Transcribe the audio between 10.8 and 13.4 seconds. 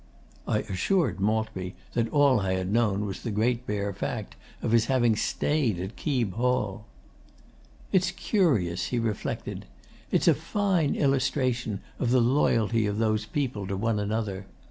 illustration of the loyalty of those